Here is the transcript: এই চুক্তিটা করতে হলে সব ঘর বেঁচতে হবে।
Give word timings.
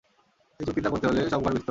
এই 0.59 0.65
চুক্তিটা 0.67 0.89
করতে 0.89 1.05
হলে 1.07 1.21
সব 1.25 1.39
ঘর 1.39 1.51
বেঁচতে 1.51 1.61
হবে। 1.61 1.69